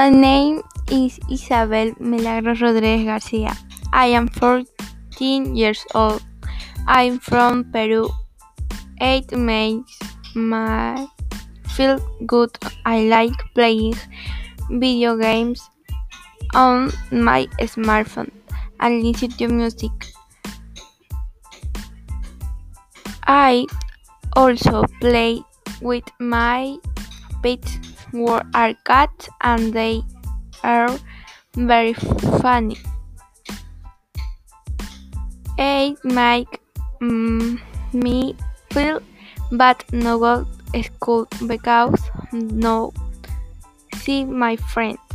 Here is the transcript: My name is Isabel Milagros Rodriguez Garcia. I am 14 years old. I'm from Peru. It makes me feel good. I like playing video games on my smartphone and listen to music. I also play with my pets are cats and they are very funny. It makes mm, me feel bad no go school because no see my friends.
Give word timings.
My 0.00 0.08
name 0.08 0.62
is 0.90 1.20
Isabel 1.28 1.92
Milagros 2.00 2.62
Rodriguez 2.62 3.04
Garcia. 3.04 3.52
I 3.92 4.06
am 4.06 4.28
14 4.28 5.54
years 5.54 5.84
old. 5.94 6.22
I'm 6.86 7.18
from 7.18 7.70
Peru. 7.70 8.08
It 8.98 9.30
makes 9.36 9.98
me 10.34 11.06
feel 11.76 12.00
good. 12.24 12.48
I 12.86 13.12
like 13.12 13.36
playing 13.54 13.92
video 14.70 15.18
games 15.18 15.68
on 16.54 16.90
my 17.12 17.44
smartphone 17.68 18.32
and 18.80 19.02
listen 19.04 19.32
to 19.32 19.48
music. 19.48 19.92
I 23.28 23.66
also 24.32 24.86
play 24.98 25.44
with 25.82 26.08
my 26.18 26.78
pets 27.42 27.89
are 28.54 28.74
cats 28.84 29.28
and 29.40 29.72
they 29.72 30.02
are 30.62 30.98
very 31.54 31.94
funny. 32.42 32.76
It 35.58 35.98
makes 36.04 36.58
mm, 37.00 37.60
me 37.92 38.36
feel 38.70 39.00
bad 39.52 39.84
no 39.92 40.18
go 40.18 40.46
school 40.82 41.26
because 41.46 42.00
no 42.32 42.92
see 43.96 44.24
my 44.24 44.56
friends. 44.56 45.09